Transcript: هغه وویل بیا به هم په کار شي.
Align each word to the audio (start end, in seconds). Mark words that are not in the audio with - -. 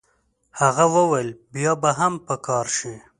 هغه 0.59 0.85
وویل 0.95 1.29
بیا 1.53 1.73
به 1.81 1.89
هم 1.99 2.13
په 2.25 2.35
کار 2.45 2.65
شي. 2.77 2.93